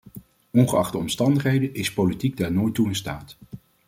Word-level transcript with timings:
Ongeacht 0.51 0.91
de 0.91 0.97
omstandigheden 0.97 1.73
is 1.73 1.93
politiek 1.93 2.37
daar 2.37 2.51
nooit 2.51 2.73
toe 2.73 2.87
in 2.87 2.95
staat. 2.95 3.35